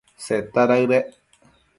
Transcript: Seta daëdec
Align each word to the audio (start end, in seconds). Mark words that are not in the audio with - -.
Seta 0.27 0.63
daëdec 0.71 1.11